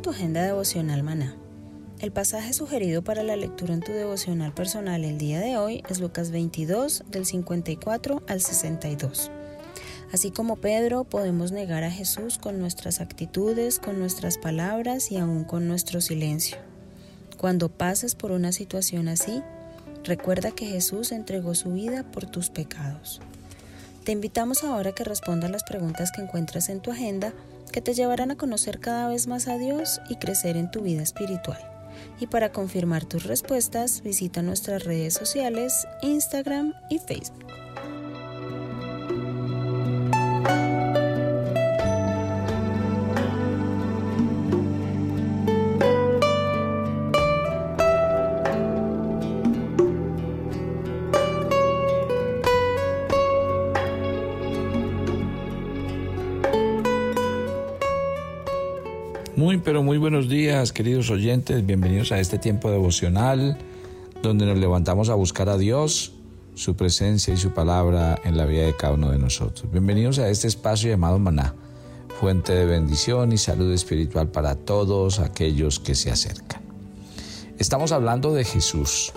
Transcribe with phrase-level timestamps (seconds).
[0.00, 1.36] Tu agenda devocional maná.
[2.00, 6.00] El pasaje sugerido para la lectura en tu devocional personal el día de hoy es
[6.00, 9.30] Lucas 22 del 54 al 62.
[10.12, 15.44] Así como Pedro, podemos negar a Jesús con nuestras actitudes, con nuestras palabras y aún
[15.44, 16.56] con nuestro silencio.
[17.36, 19.40] Cuando pases por una situación así,
[20.02, 23.20] recuerda que Jesús entregó su vida por tus pecados.
[24.04, 27.32] Te invitamos ahora a que respondas las preguntas que encuentras en tu agenda
[27.72, 31.02] que te llevarán a conocer cada vez más a Dios y crecer en tu vida
[31.02, 31.58] espiritual.
[32.20, 37.41] Y para confirmar tus respuestas, visita nuestras redes sociales, Instagram y Facebook.
[59.34, 61.64] Muy, pero muy buenos días, queridos oyentes.
[61.64, 63.56] Bienvenidos a este tiempo devocional
[64.22, 66.12] donde nos levantamos a buscar a Dios,
[66.54, 69.72] su presencia y su palabra en la vida de cada uno de nosotros.
[69.72, 71.54] Bienvenidos a este espacio llamado Maná,
[72.20, 76.60] fuente de bendición y salud espiritual para todos aquellos que se acercan.
[77.58, 79.14] Estamos hablando de Jesús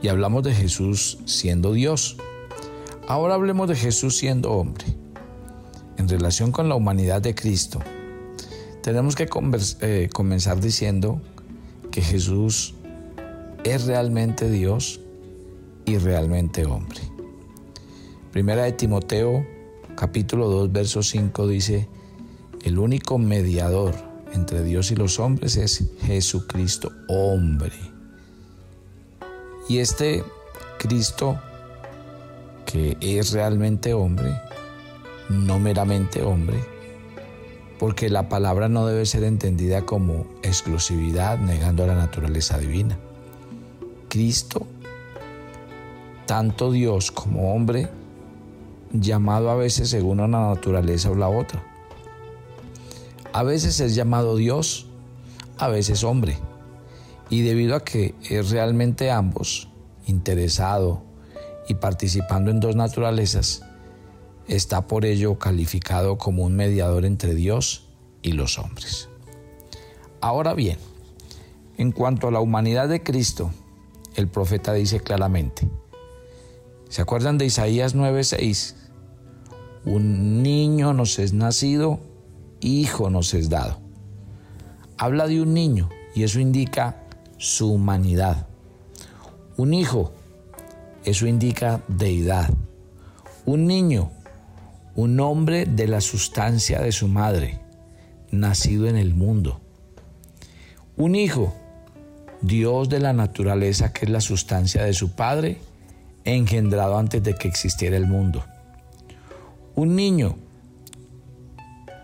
[0.00, 2.18] y hablamos de Jesús siendo Dios.
[3.08, 4.84] Ahora hablemos de Jesús siendo hombre.
[5.96, 7.80] En relación con la humanidad de Cristo,
[8.82, 9.28] tenemos que
[9.80, 11.20] eh, comenzar diciendo
[11.90, 12.74] que Jesús
[13.64, 15.00] es realmente Dios
[15.84, 17.00] y realmente hombre.
[18.32, 19.44] Primera de Timoteo,
[19.96, 21.88] capítulo 2, verso 5 dice,
[22.62, 23.94] el único mediador
[24.32, 27.72] entre Dios y los hombres es Jesucristo, hombre.
[29.68, 30.24] Y este
[30.78, 31.38] Cristo,
[32.66, 34.32] que es realmente hombre,
[35.28, 36.58] no meramente hombre,
[37.80, 42.98] porque la palabra no debe ser entendida como exclusividad negando la naturaleza divina.
[44.10, 44.66] Cristo,
[46.26, 47.88] tanto Dios como hombre,
[48.92, 51.64] llamado a veces según una naturaleza o la otra.
[53.32, 54.86] A veces es llamado Dios,
[55.56, 56.36] a veces hombre.
[57.30, 59.70] Y debido a que es realmente ambos,
[60.06, 61.02] interesado
[61.66, 63.62] y participando en dos naturalezas,
[64.50, 67.86] está por ello calificado como un mediador entre Dios
[68.20, 69.08] y los hombres.
[70.20, 70.76] Ahora bien,
[71.78, 73.52] en cuanto a la humanidad de Cristo,
[74.16, 75.68] el profeta dice claramente,
[76.88, 78.74] ¿se acuerdan de Isaías 9:6?
[79.84, 82.00] Un niño nos es nacido,
[82.60, 83.78] hijo nos es dado.
[84.98, 87.04] Habla de un niño y eso indica
[87.38, 88.48] su humanidad.
[89.56, 90.12] Un hijo,
[91.04, 92.52] eso indica deidad.
[93.46, 94.10] Un niño,
[94.94, 97.60] un hombre de la sustancia de su madre,
[98.30, 99.60] nacido en el mundo.
[100.96, 101.54] Un hijo,
[102.42, 105.58] Dios de la naturaleza que es la sustancia de su padre,
[106.24, 108.44] engendrado antes de que existiera el mundo.
[109.76, 110.36] Un niño,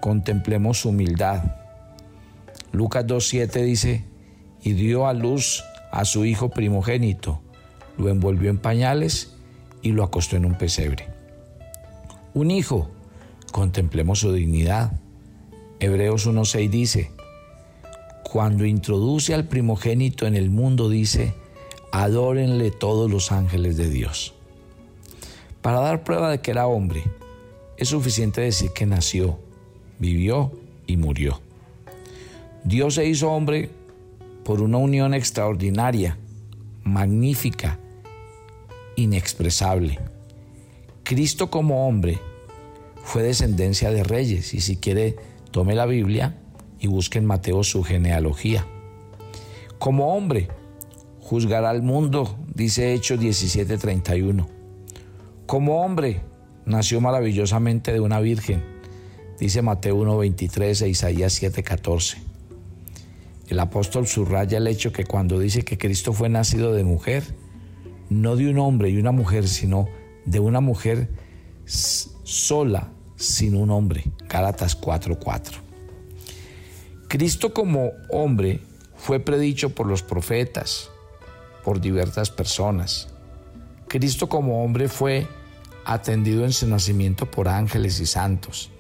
[0.01, 1.43] contemplemos su humildad.
[2.73, 4.05] Lucas 2.7 dice,
[4.63, 7.41] y dio a luz a su hijo primogénito,
[7.99, 9.35] lo envolvió en pañales
[9.83, 11.16] y lo acostó en un pesebre
[12.37, 12.91] un hijo,
[13.51, 14.93] contemplemos su dignidad.
[15.81, 17.11] Hebreos 1.6 dice,
[18.31, 21.33] cuando introduce al primogénito en el mundo dice,
[21.93, 24.35] adórenle todos los ángeles de Dios.
[25.63, 27.05] Para dar prueba de que era hombre,
[27.79, 29.39] es suficiente decir que nació,
[29.99, 30.53] vivió
[30.87, 31.41] y murió.
[32.65, 33.71] Dios se hizo hombre
[34.45, 36.19] por una unión extraordinaria,
[36.85, 37.79] magnífica,
[38.95, 39.99] inexpresable.
[41.03, 42.19] Cristo como hombre
[43.07, 45.15] fue descendencia de reyes y si quiere
[45.53, 46.37] tome la Biblia
[46.81, 48.67] y busque en Mateo su genealogía.
[49.79, 50.49] Como hombre
[51.21, 54.49] juzgará al mundo, dice Hechos 17:31.
[55.47, 56.23] Como hombre
[56.65, 58.65] nació maravillosamente de una virgen,
[59.39, 62.19] dice Mateo 1:23 e Isaías 7:14.
[63.47, 67.23] El apóstol subraya el hecho que cuando dice que Cristo fue nacido de mujer,
[68.11, 69.87] no de un hombre y una mujer, sino
[70.25, 71.09] de una mujer
[71.65, 74.05] sola, sin un hombre.
[74.29, 75.61] Gálatas 4:4.
[77.09, 78.61] Cristo como hombre
[78.97, 80.91] fue predicho por los profetas,
[81.65, 83.09] por diversas personas.
[83.89, 85.27] Cristo como hombre fue
[85.85, 88.71] atendido en su nacimiento por ángeles y santos,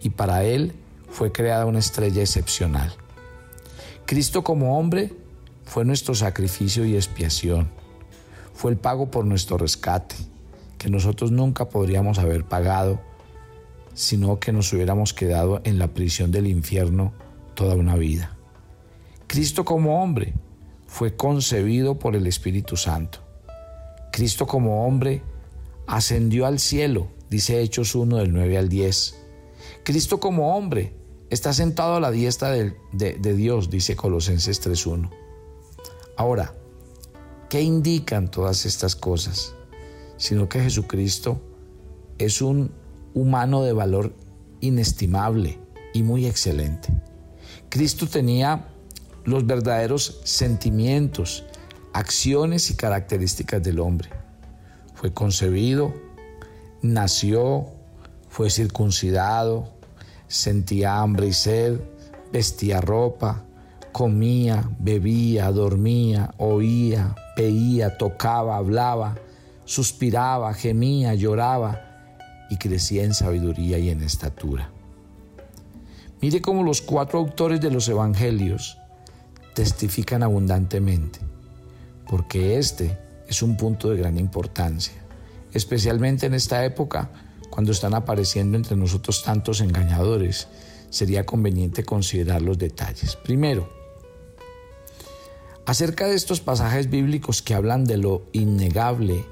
[0.00, 0.72] y para él
[1.10, 2.94] fue creada una estrella excepcional.
[4.06, 5.12] Cristo como hombre
[5.64, 7.68] fue nuestro sacrificio y expiación,
[8.54, 10.16] fue el pago por nuestro rescate,
[10.78, 13.00] que nosotros nunca podríamos haber pagado,
[13.98, 17.12] sino que nos hubiéramos quedado en la prisión del infierno
[17.56, 18.36] toda una vida.
[19.26, 20.34] Cristo como hombre
[20.86, 23.18] fue concebido por el Espíritu Santo.
[24.12, 25.20] Cristo como hombre
[25.88, 29.16] ascendió al cielo, dice Hechos 1 del 9 al 10.
[29.82, 30.94] Cristo como hombre
[31.28, 35.10] está sentado a la diestra de, de Dios, dice Colosenses 3.1.
[36.16, 36.54] Ahora,
[37.50, 39.56] ¿qué indican todas estas cosas?
[40.18, 41.40] Sino que Jesucristo
[42.18, 42.70] es un
[43.20, 44.14] humano de valor
[44.60, 45.58] inestimable
[45.92, 46.88] y muy excelente.
[47.68, 48.68] Cristo tenía
[49.24, 51.44] los verdaderos sentimientos,
[51.92, 54.10] acciones y características del hombre.
[54.94, 55.92] Fue concebido,
[56.80, 57.66] nació,
[58.28, 59.68] fue circuncidado,
[60.28, 61.80] sentía hambre y sed,
[62.32, 63.44] vestía ropa,
[63.90, 69.16] comía, bebía, dormía, oía, veía, tocaba, hablaba,
[69.64, 71.87] suspiraba, gemía, lloraba
[72.50, 74.70] y crecía en sabiduría y en estatura.
[76.20, 78.78] Mire cómo los cuatro autores de los evangelios
[79.54, 81.20] testifican abundantemente,
[82.08, 82.98] porque este
[83.28, 84.94] es un punto de gran importancia,
[85.52, 87.10] especialmente en esta época
[87.50, 90.48] cuando están apareciendo entre nosotros tantos engañadores,
[90.90, 93.16] sería conveniente considerar los detalles.
[93.16, 93.68] Primero,
[95.66, 99.24] acerca de estos pasajes bíblicos que hablan de lo innegable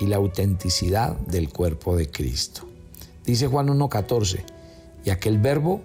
[0.00, 2.62] y la autenticidad del cuerpo de Cristo.
[3.24, 4.44] Dice Juan 1.14,
[5.04, 5.80] y aquel verbo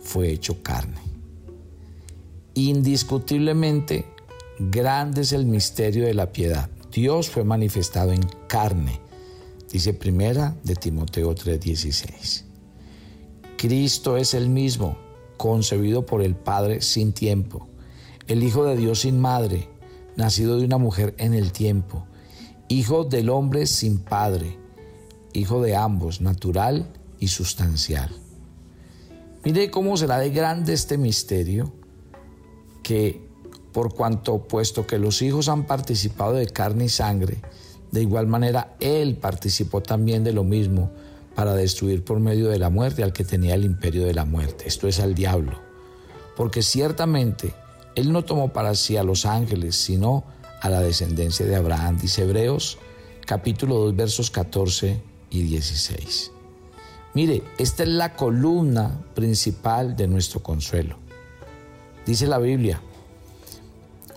[0.00, 1.00] fue hecho carne.
[2.54, 4.06] Indiscutiblemente,
[4.58, 6.68] grande es el misterio de la piedad.
[6.90, 9.00] Dios fue manifestado en carne,
[9.70, 12.44] dice primera de Timoteo 3:16.
[13.56, 14.96] Cristo es el mismo,
[15.36, 17.68] concebido por el Padre sin tiempo,
[18.26, 19.68] el Hijo de Dios sin madre,
[20.16, 22.06] nacido de una mujer en el tiempo,
[22.68, 24.58] Hijo del hombre sin padre,
[25.32, 28.10] Hijo de ambos, natural y sustancial.
[29.44, 31.72] Mire cómo será de grande este misterio
[32.82, 33.26] que
[33.72, 37.40] por cuanto puesto que los hijos han participado de carne y sangre,
[37.90, 40.90] de igual manera Él participó también de lo mismo
[41.34, 44.66] para destruir por medio de la muerte al que tenía el imperio de la muerte,
[44.66, 45.60] esto es al diablo.
[46.36, 47.54] Porque ciertamente
[47.94, 50.24] Él no tomó para sí a los ángeles, sino
[50.60, 52.78] a la descendencia de Abraham, dice Hebreos
[53.28, 56.30] capítulo 2 versos 14 y 16.
[57.12, 60.96] Mire, esta es la columna principal de nuestro consuelo.
[62.06, 62.80] Dice la Biblia,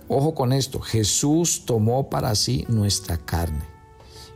[0.08, 3.66] ojo con esto, Jesús tomó para sí nuestra carne.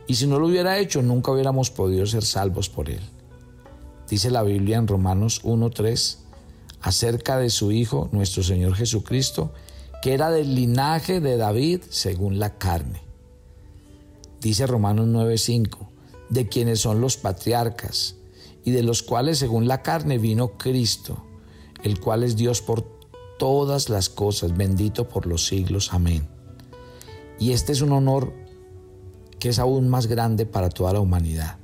[0.06, 3.00] Y si no lo hubiera hecho, nunca hubiéramos podido ser salvos por él.
[4.10, 6.18] Dice la Biblia en Romanos 1.3
[6.82, 9.52] acerca de su Hijo, nuestro Señor Jesucristo,
[10.02, 13.02] que era del linaje de David según la carne.
[14.40, 15.88] Dice Romanos 9.5,
[16.28, 18.16] de quienes son los patriarcas,
[18.64, 21.24] y de los cuales según la carne vino Cristo,
[21.82, 22.84] el cual es Dios por
[23.38, 25.92] todas las cosas, bendito por los siglos.
[25.92, 26.28] Amén.
[27.38, 28.32] Y este es un honor
[29.38, 31.58] que es aún más grande para toda la humanidad.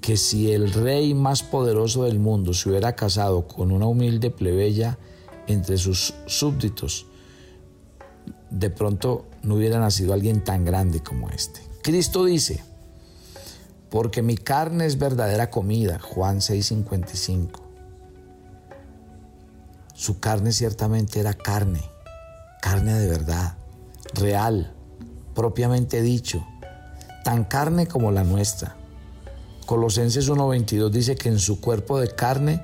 [0.00, 4.98] Que si el rey más poderoso del mundo se hubiera casado con una humilde plebeya
[5.46, 7.06] entre sus súbditos,
[8.50, 11.60] de pronto no hubiera nacido alguien tan grande como este.
[11.82, 12.62] Cristo dice,
[13.90, 17.60] porque mi carne es verdadera comida, Juan 6:55.
[19.94, 21.82] Su carne ciertamente era carne,
[22.60, 23.56] carne de verdad,
[24.14, 24.72] real,
[25.34, 26.46] propiamente dicho,
[27.24, 28.76] tan carne como la nuestra.
[29.66, 32.62] Colosenses 1:22 dice que en su cuerpo de carne,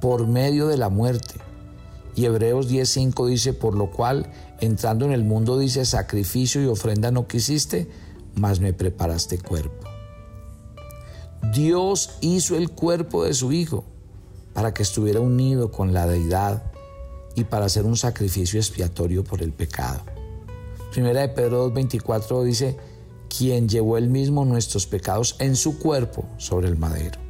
[0.00, 1.34] por medio de la muerte,
[2.14, 7.10] Y Hebreos 10:5 dice, por lo cual, entrando en el mundo, dice, sacrificio y ofrenda
[7.10, 7.88] no quisiste,
[8.34, 9.88] mas me preparaste cuerpo.
[11.54, 13.84] Dios hizo el cuerpo de su Hijo
[14.52, 16.62] para que estuviera unido con la deidad
[17.34, 20.00] y para hacer un sacrificio expiatorio por el pecado.
[20.92, 22.76] Primera de Pedro 2.24 dice,
[23.28, 27.20] quien llevó él mismo nuestros pecados en su cuerpo sobre el madero.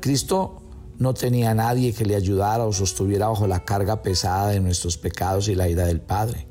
[0.00, 0.62] Cristo
[1.00, 5.48] no tenía nadie que le ayudara o sostuviera bajo la carga pesada de nuestros pecados
[5.48, 6.46] y la ira del Padre.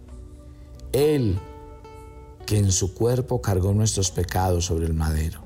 [0.91, 1.39] Él,
[2.47, 5.43] que en su cuerpo cargó nuestros pecados sobre el madero.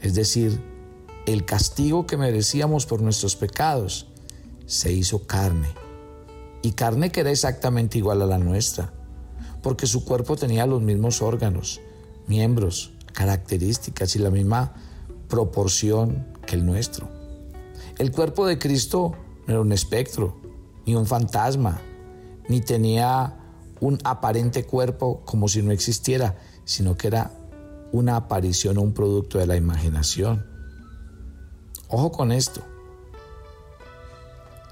[0.00, 0.62] Es decir,
[1.24, 4.08] el castigo que merecíamos por nuestros pecados
[4.66, 5.68] se hizo carne.
[6.60, 8.92] Y carne que era exactamente igual a la nuestra,
[9.62, 11.80] porque su cuerpo tenía los mismos órganos,
[12.26, 14.74] miembros, características y la misma
[15.26, 17.19] proporción que el nuestro.
[18.00, 19.12] El cuerpo de Cristo
[19.46, 20.34] no era un espectro,
[20.86, 21.82] ni un fantasma,
[22.48, 23.36] ni tenía
[23.78, 27.30] un aparente cuerpo como si no existiera, sino que era
[27.92, 30.46] una aparición o un producto de la imaginación.
[31.88, 32.62] Ojo con esto.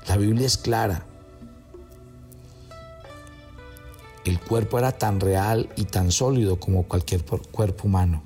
[0.08, 1.04] La Biblia es clara.
[4.24, 8.22] El cuerpo era tan real y tan sólido como cualquier cuerpo humano.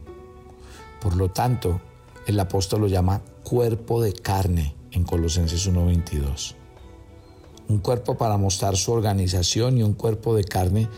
[1.00, 1.80] Por lo tanto,
[2.28, 6.54] el apóstol lo llama cuerpo de carne en Colosenses 1.22.
[7.68, 10.88] Un cuerpo para mostrar su organización y un cuerpo de carne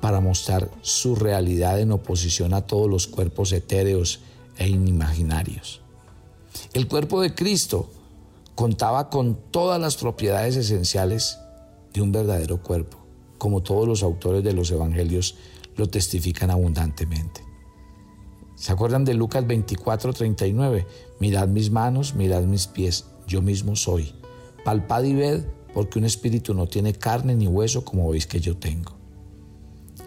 [0.00, 4.20] para mostrar su realidad en oposición a todos los cuerpos etéreos
[4.58, 5.80] e inimaginarios.
[6.72, 7.90] El cuerpo de Cristo
[8.54, 11.38] contaba con todas las propiedades esenciales
[11.92, 12.98] de un verdadero cuerpo,
[13.38, 15.36] como todos los autores de los evangelios
[15.76, 17.44] lo testifican abundantemente.
[18.54, 20.86] ¿Se acuerdan de Lucas 24, 39?
[21.20, 24.12] Mirad mis manos, mirad mis pies, yo mismo soy.
[24.64, 28.56] Palpad y ved, porque un espíritu no tiene carne ni hueso como veis que yo
[28.56, 28.96] tengo.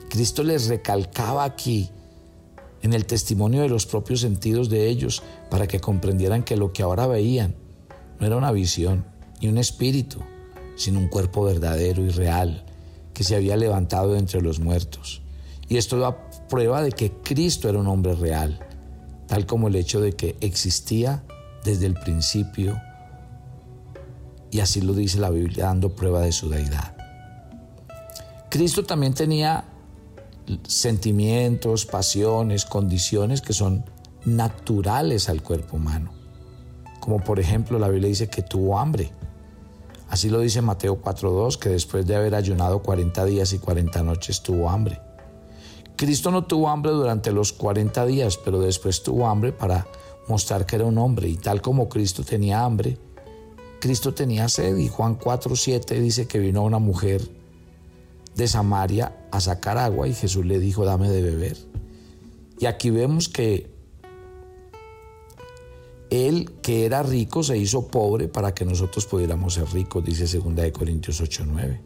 [0.09, 1.89] Cristo les recalcaba aquí
[2.81, 6.81] en el testimonio de los propios sentidos de ellos para que comprendieran que lo que
[6.81, 7.55] ahora veían
[8.19, 9.05] no era una visión
[9.41, 10.19] ni un espíritu,
[10.75, 12.65] sino un cuerpo verdadero y real
[13.13, 15.21] que se había levantado entre los muertos.
[15.67, 18.59] Y esto da prueba de que Cristo era un hombre real,
[19.27, 21.23] tal como el hecho de que existía
[21.63, 22.81] desde el principio,
[24.51, 26.95] y así lo dice la Biblia, dando prueba de su deidad.
[28.49, 29.63] Cristo también tenía
[30.67, 33.85] sentimientos, pasiones, condiciones que son
[34.25, 36.11] naturales al cuerpo humano.
[36.99, 39.11] Como por ejemplo la Biblia dice que tuvo hambre.
[40.09, 44.41] Así lo dice Mateo 4.2, que después de haber ayunado 40 días y 40 noches
[44.41, 44.99] tuvo hambre.
[45.95, 49.85] Cristo no tuvo hambre durante los 40 días, pero después tuvo hambre para
[50.27, 51.27] mostrar que era un hombre.
[51.27, 52.97] Y tal como Cristo tenía hambre,
[53.79, 54.77] Cristo tenía sed.
[54.77, 57.21] Y Juan 4.7 dice que vino una mujer
[58.35, 61.57] de Samaria a sacar agua y Jesús le dijo, dame de beber.
[62.59, 63.71] Y aquí vemos que
[66.09, 70.55] él que era rico se hizo pobre para que nosotros pudiéramos ser ricos, dice 2
[70.55, 71.81] de Corintios 8:9.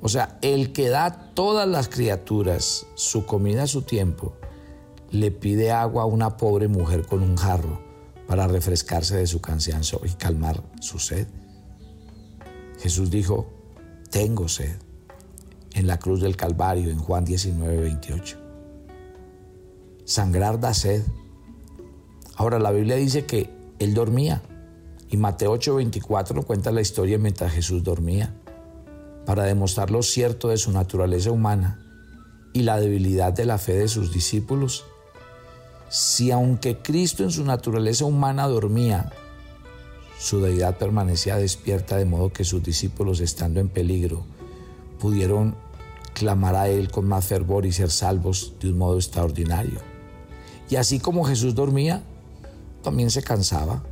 [0.00, 4.34] O sea, el que da a todas las criaturas su comida su tiempo,
[5.10, 7.83] le pide agua a una pobre mujer con un jarro
[8.26, 11.26] para refrescarse de su cansancio y calmar su sed.
[12.80, 13.48] Jesús dijo,
[14.10, 14.76] tengo sed
[15.74, 18.38] en la cruz del Calvario en Juan 19, 28.
[20.04, 21.02] Sangrar da sed.
[22.36, 24.42] Ahora la Biblia dice que él dormía
[25.10, 28.34] y Mateo 8, 24 cuenta la historia mientras Jesús dormía
[29.26, 31.80] para demostrar lo cierto de su naturaleza humana
[32.52, 34.84] y la debilidad de la fe de sus discípulos.
[35.88, 39.12] Si aunque Cristo en su naturaleza humana dormía,
[40.18, 44.24] su deidad permanecía despierta de modo que sus discípulos, estando en peligro,
[44.98, 45.54] pudieron
[46.14, 49.80] clamar a Él con más fervor y ser salvos de un modo extraordinario.
[50.70, 52.02] Y así como Jesús dormía,
[52.82, 53.82] también se cansaba.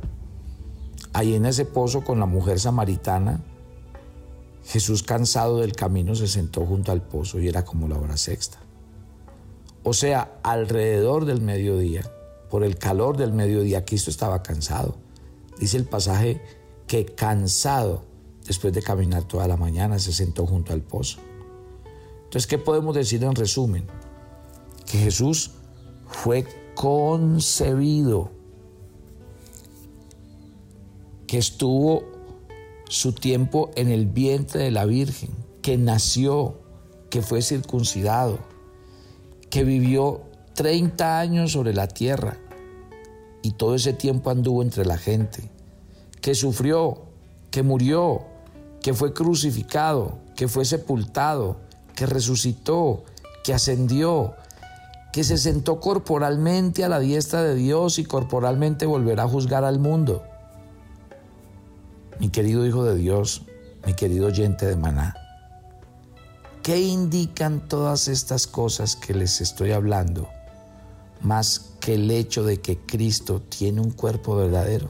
[1.13, 3.41] Ahí en ese pozo con la mujer samaritana,
[4.65, 8.57] Jesús cansado del camino se sentó junto al pozo y era como la hora sexta.
[9.83, 12.09] O sea, alrededor del mediodía,
[12.49, 14.95] por el calor del mediodía, Cristo estaba cansado.
[15.59, 16.41] Dice el pasaje
[16.87, 18.03] que cansado,
[18.45, 21.19] después de caminar toda la mañana, se sentó junto al pozo.
[22.23, 23.85] Entonces, ¿qué podemos decir en resumen?
[24.85, 25.51] Que Jesús
[26.07, 28.31] fue concebido,
[31.27, 32.03] que estuvo
[32.87, 36.61] su tiempo en el vientre de la Virgen, que nació,
[37.09, 38.39] que fue circuncidado,
[39.53, 40.23] que vivió
[40.55, 42.37] 30 años sobre la tierra
[43.43, 45.47] y todo ese tiempo anduvo entre la gente,
[46.21, 47.03] que sufrió,
[47.51, 48.21] que murió
[48.81, 51.57] que fue crucificado, que fue sepultado,
[51.93, 53.03] que resucitó,
[53.43, 54.33] que ascendió,
[55.11, 59.77] que se sentó corporalmente a la diestra de Dios y corporalmente volverá a juzgar al
[59.77, 60.23] mundo.
[62.19, 63.43] Mi querido Hijo de Dios,
[63.85, 65.22] mi querido oyente de Maná,
[66.63, 70.29] ¿qué indican todas estas cosas que les estoy hablando,
[71.19, 74.87] más que el hecho de que Cristo tiene un cuerpo verdadero?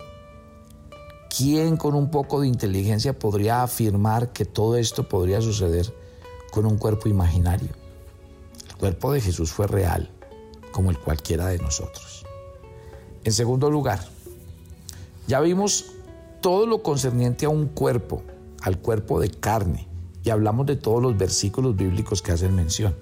[1.36, 5.92] ¿Quién con un poco de inteligencia podría afirmar que todo esto podría suceder
[6.51, 7.70] con un cuerpo imaginario?
[8.70, 10.12] El cuerpo de Jesús fue real,
[10.72, 12.24] como el cualquiera de nosotros.
[13.24, 14.00] En segundo lugar,
[15.27, 15.86] ya vimos
[16.39, 18.22] todo lo concerniente a un cuerpo,
[18.62, 19.88] al cuerpo de carne,
[20.24, 22.96] y hablamos de todos los versículos bíblicos que hacen mención.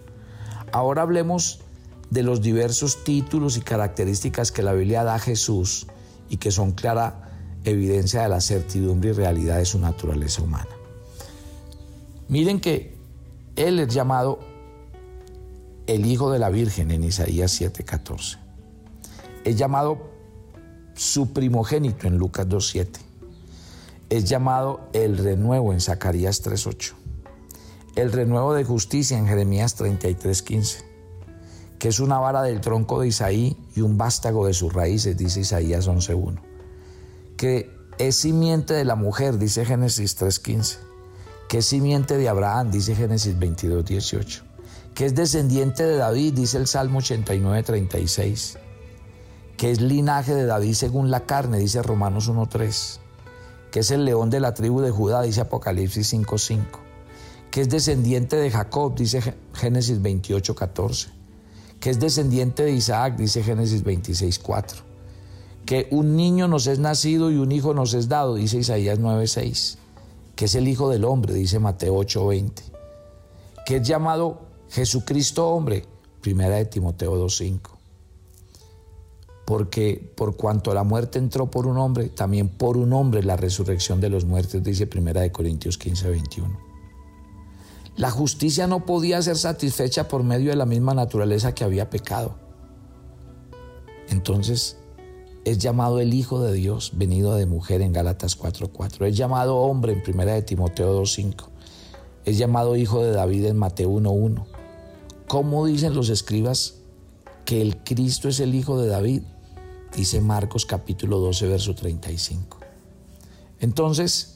[0.72, 1.60] Ahora hablemos
[2.10, 5.88] de los diversos títulos y características que la Biblia da a Jesús
[6.30, 7.30] y que son clara
[7.64, 10.70] evidencia de la certidumbre y realidad de su naturaleza humana.
[12.28, 12.96] Miren que
[13.56, 14.40] Él es llamado
[15.88, 18.38] el Hijo de la Virgen en Isaías 7:14.
[19.44, 20.10] Es llamado
[20.96, 23.00] su primogénito en Lucas 2:7.
[24.10, 27.01] Es llamado el renuevo en Zacarías 3:8.
[27.96, 30.84] El renuevo de justicia en Jeremías 33:15.
[31.80, 35.42] Que es una vara del tronco de Isaí y un vástago de sus raíces, dice
[35.42, 36.42] Isaías 11:1.
[37.38, 40.78] Que es simiente de la mujer, dice Génesis 3:15.
[41.50, 44.52] Que es simiente de Abraham, dice Génesis 22:18
[44.94, 48.58] que es descendiente de David, dice el Salmo 89, 36,
[49.58, 53.00] que es linaje de David según la carne, dice Romanos 1.3,
[53.72, 56.80] que es el león de la tribu de Judá, dice Apocalipsis 5.5,
[57.52, 59.22] que es descendiente de Jacob, dice
[59.54, 61.10] Génesis 28.14,
[61.82, 64.76] que es descendiente de Isaac, dice Génesis 26.4,
[65.66, 69.76] que un niño nos es nacido y un hijo nos es dado, dice Isaías 9.6,
[70.36, 72.52] que es el Hijo del Hombre, dice Mateo 8.20,
[73.66, 74.40] que es llamado
[74.70, 75.86] Jesucristo hombre,
[76.22, 77.60] primera de Timoteo 2.5.
[79.46, 84.00] Porque por cuanto la muerte entró por un hombre, también por un hombre la resurrección
[84.00, 86.71] de los muertos, dice primera de Corintios 15.21.
[87.98, 92.36] La justicia no podía ser satisfecha por medio de la misma naturaleza que había pecado.
[94.10, 94.78] Entonces,
[95.44, 99.08] es llamado el Hijo de Dios, venido de mujer en Gálatas 4.4.
[99.08, 101.48] Es llamado hombre en primera de Timoteo 2.5.
[102.26, 104.46] Es llamado Hijo de David en Mateo 1.1.
[105.28, 106.76] ¿Cómo dicen los escribas
[107.46, 109.24] que el Cristo es el Hijo de David?
[109.96, 112.60] Dice Marcos capítulo 12, verso 35.
[113.60, 114.31] Entonces,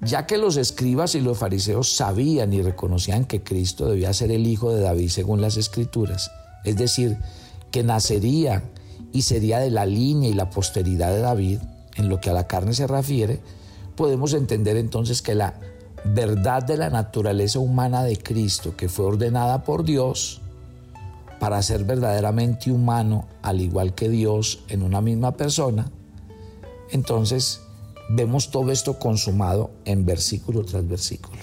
[0.00, 4.46] ya que los escribas y los fariseos sabían y reconocían que Cristo debía ser el
[4.46, 6.30] Hijo de David según las escrituras,
[6.64, 7.18] es decir,
[7.70, 8.62] que nacería
[9.12, 11.58] y sería de la línea y la posteridad de David,
[11.96, 13.40] en lo que a la carne se refiere,
[13.96, 15.54] podemos entender entonces que la
[16.04, 20.40] verdad de la naturaleza humana de Cristo que fue ordenada por Dios
[21.40, 25.90] para ser verdaderamente humano al igual que Dios en una misma persona,
[26.90, 27.60] entonces
[28.08, 31.42] vemos todo esto consumado en versículo tras versículo.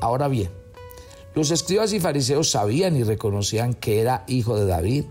[0.00, 0.50] Ahora bien,
[1.34, 5.04] los escribas y fariseos sabían y reconocían que era hijo de David,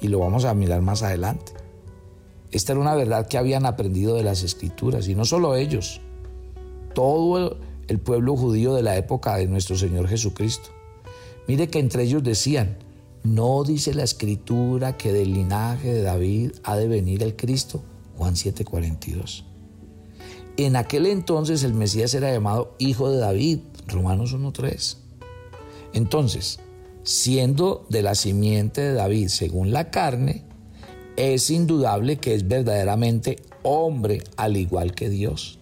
[0.00, 1.52] y lo vamos a mirar más adelante.
[2.50, 6.00] Esta era una verdad que habían aprendido de las escrituras, y no solo ellos,
[6.94, 7.56] todo
[7.88, 10.70] el pueblo judío de la época de nuestro Señor Jesucristo.
[11.48, 12.76] Mire que entre ellos decían,
[13.24, 17.82] no dice la escritura que del linaje de David ha de venir el Cristo.
[18.16, 19.51] Juan 7:42.
[20.56, 24.96] En aquel entonces el Mesías era llamado Hijo de David, Romanos 1.3.
[25.94, 26.60] Entonces,
[27.02, 30.44] siendo de la simiente de David según la carne,
[31.16, 35.58] es indudable que es verdaderamente hombre al igual que Dios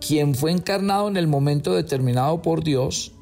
[0.00, 3.12] quien fue encarnado en el momento determinado por Dios,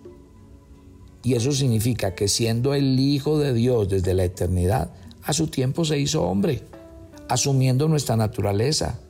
[1.23, 4.91] y eso significa que siendo el Hijo de Dios desde la eternidad,
[5.25, 6.63] a su tiempo se hizo hombre,
[7.29, 9.01] asumiendo nuestra naturaleza,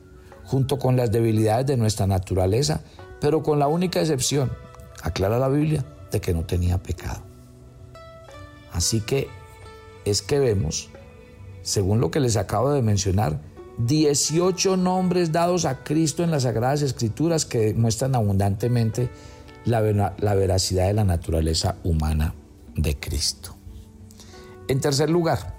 [0.47, 2.81] junto con las debilidades de nuestra naturaleza,
[3.19, 4.51] pero con la única excepción,
[5.01, 7.21] aclara la Biblia, de que no tenía pecado.
[8.71, 9.27] Así que
[10.05, 10.89] es que vemos,
[11.63, 13.39] según lo que les acabo de mencionar,
[13.79, 19.09] 18 nombres dados a Cristo en las Sagradas Escrituras que muestran abundantemente
[19.65, 22.33] la, veracidad de la naturaleza humana
[22.75, 23.55] de Cristo.
[24.67, 25.57] En tercer lugar,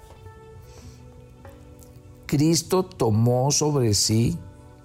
[2.25, 4.37] Cristo tomó sobre sí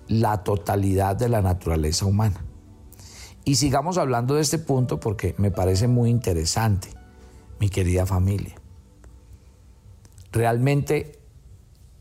[0.09, 2.45] la totalidad de la naturaleza humana.
[3.45, 6.88] Y sigamos hablando de este punto porque me parece muy interesante,
[7.61, 8.55] mi querida familia.
[10.33, 11.21] Realmente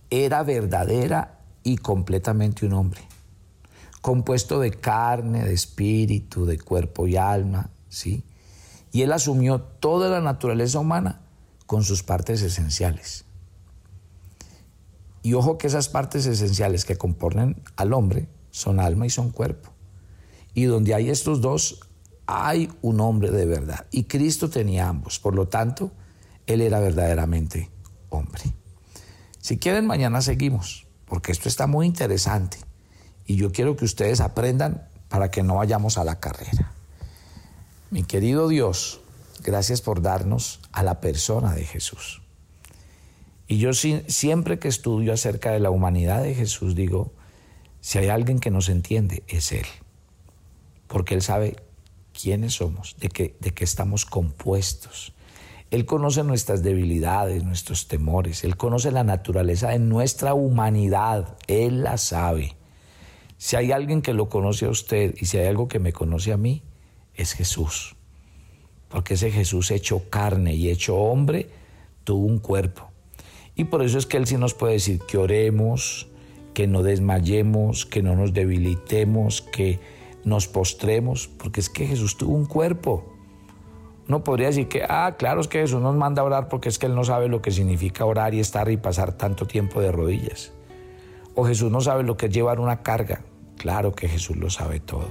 [0.09, 3.01] era verdadera y completamente un hombre.
[4.01, 8.25] compuesto de carne, de espíritu, de cuerpo y alma, ¿sí?
[8.91, 11.21] Y Él asumió toda la naturaleza humana
[11.65, 13.23] con sus partes esenciales.
[15.23, 19.71] Y ojo que esas partes esenciales que componen al hombre son alma y son cuerpo.
[20.53, 21.79] Y donde hay estos dos,
[22.27, 23.87] hay un hombre de verdad.
[23.89, 25.19] Y Cristo tenía ambos.
[25.19, 25.91] Por lo tanto,
[26.45, 27.71] Él era verdaderamente
[28.09, 28.43] hombre.
[29.39, 32.57] Si quieren, mañana seguimos, porque esto está muy interesante.
[33.25, 36.73] Y yo quiero que ustedes aprendan para que no vayamos a la carrera.
[37.91, 38.99] Mi querido Dios,
[39.43, 42.22] gracias por darnos a la persona de Jesús.
[43.47, 47.13] Y yo siempre que estudio acerca de la humanidad de Jesús digo,
[47.81, 49.65] si hay alguien que nos entiende, es Él.
[50.87, 51.57] Porque Él sabe
[52.13, 55.13] quiénes somos, de qué, estamos compuestos.
[55.71, 58.43] Él conoce nuestras debilidades, nuestros temores.
[58.43, 61.35] Él conoce la naturaleza de nuestra humanidad.
[61.47, 62.55] Él la sabe.
[63.37, 66.31] Si hay alguien que lo conoce a usted y si hay algo que me conoce
[66.31, 66.63] a mí,
[67.15, 67.95] es Jesús.
[68.87, 71.49] Porque ese Jesús hecho carne y hecho hombre
[72.03, 72.92] tuvo un cuerpo.
[73.55, 76.07] Y por eso es que Él sí nos puede decir que oremos,
[76.53, 79.79] que no desmayemos, que no nos debilitemos, que
[80.23, 83.05] nos postremos, porque es que Jesús tuvo un cuerpo.
[84.07, 86.79] No podría decir que, ah, claro, es que Jesús nos manda a orar porque es
[86.79, 89.91] que Él no sabe lo que significa orar y estar y pasar tanto tiempo de
[89.91, 90.51] rodillas.
[91.35, 93.23] O Jesús no sabe lo que es llevar una carga.
[93.57, 95.09] Claro que Jesús lo sabe todo.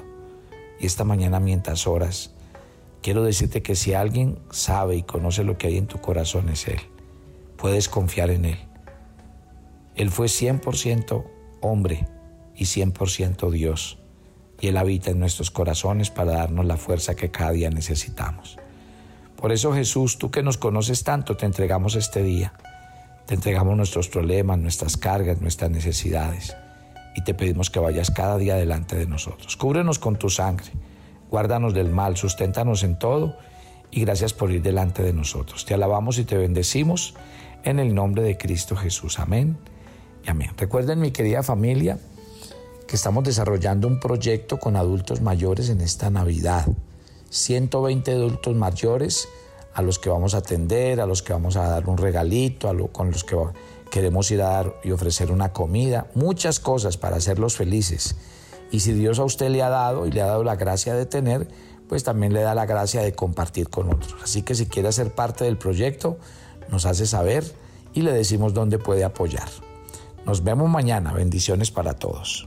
[0.78, 2.34] Y esta mañana mientras horas,
[3.02, 6.68] quiero decirte que si alguien sabe y conoce lo que hay en tu corazón es
[6.68, 6.91] Él
[7.62, 8.58] puedes confiar en Él.
[9.94, 11.24] Él fue 100%
[11.60, 12.08] hombre
[12.56, 13.98] y 100% Dios,
[14.60, 18.58] y Él habita en nuestros corazones para darnos la fuerza que cada día necesitamos.
[19.36, 22.52] Por eso Jesús, tú que nos conoces tanto, te entregamos este día.
[23.26, 26.56] Te entregamos nuestros problemas, nuestras cargas, nuestras necesidades.
[27.14, 29.56] Y te pedimos que vayas cada día delante de nosotros.
[29.56, 30.72] Cúbrenos con tu sangre.
[31.30, 33.36] Guárdanos del mal, susténtanos en todo.
[33.92, 35.64] Y gracias por ir delante de nosotros.
[35.64, 37.14] Te alabamos y te bendecimos
[37.64, 39.18] en el nombre de Cristo Jesús.
[39.18, 39.56] Amén
[40.24, 40.50] y amén.
[40.56, 41.98] Recuerden, mi querida familia,
[42.86, 46.66] que estamos desarrollando un proyecto con adultos mayores en esta Navidad.
[47.30, 49.28] 120 adultos mayores
[49.74, 52.76] a los que vamos a atender, a los que vamos a dar un regalito, a
[52.88, 53.36] con los que
[53.90, 58.16] queremos ir a dar y ofrecer una comida, muchas cosas para hacerlos felices.
[58.70, 61.06] Y si Dios a usted le ha dado y le ha dado la gracia de
[61.06, 61.48] tener,
[61.88, 64.16] pues también le da la gracia de compartir con otros.
[64.22, 66.16] Así que si quiere ser parte del proyecto,
[66.72, 67.44] nos hace saber
[67.94, 69.48] y le decimos dónde puede apoyar.
[70.26, 71.12] Nos vemos mañana.
[71.12, 72.46] Bendiciones para todos.